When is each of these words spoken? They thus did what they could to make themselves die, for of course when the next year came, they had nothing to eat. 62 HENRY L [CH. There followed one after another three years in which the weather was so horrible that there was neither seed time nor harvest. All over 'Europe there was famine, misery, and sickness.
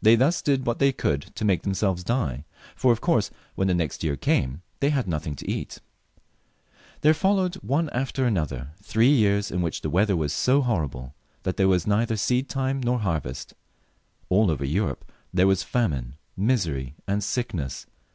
They 0.00 0.16
thus 0.16 0.40
did 0.40 0.64
what 0.66 0.78
they 0.78 0.90
could 0.90 1.20
to 1.34 1.44
make 1.44 1.60
themselves 1.60 2.02
die, 2.02 2.46
for 2.74 2.92
of 2.92 3.02
course 3.02 3.30
when 3.56 3.68
the 3.68 3.74
next 3.74 4.02
year 4.02 4.16
came, 4.16 4.62
they 4.80 4.88
had 4.88 5.06
nothing 5.06 5.36
to 5.36 5.50
eat. 5.52 5.72
62 5.72 5.78
HENRY 5.78 6.78
L 6.78 6.78
[CH. 6.78 7.00
There 7.02 7.12
followed 7.12 7.54
one 7.56 7.90
after 7.90 8.24
another 8.24 8.70
three 8.82 9.10
years 9.10 9.50
in 9.50 9.60
which 9.60 9.82
the 9.82 9.90
weather 9.90 10.16
was 10.16 10.32
so 10.32 10.62
horrible 10.62 11.14
that 11.42 11.58
there 11.58 11.68
was 11.68 11.86
neither 11.86 12.16
seed 12.16 12.48
time 12.48 12.80
nor 12.80 13.00
harvest. 13.00 13.52
All 14.30 14.50
over 14.50 14.64
'Europe 14.64 15.12
there 15.34 15.46
was 15.46 15.62
famine, 15.62 16.14
misery, 16.38 16.94
and 17.06 17.22
sickness. 17.22 17.84